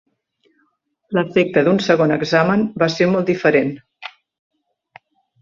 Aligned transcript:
L'efecte 1.17 1.63
d'un 1.67 1.81
segon 1.89 2.13
examen 2.15 2.65
va 2.85 2.89
ser 2.95 3.09
molt 3.13 3.31
diferent. 3.35 3.71